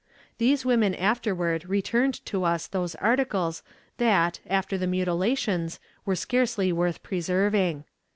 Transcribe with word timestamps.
These 0.39 0.65
women 0.65 0.95
afterward 0.95 1.69
returned 1.69 2.25
to 2.25 2.43
us 2.43 2.65
those 2.65 2.95
articles 2.95 3.61
that, 3.97 4.39
after 4.47 4.75
the 4.75 4.87
mutilations, 4.87 5.79
were 6.05 6.15
scarcely 6.15 6.73
worth 6.73 7.03
preserving. 7.03 7.83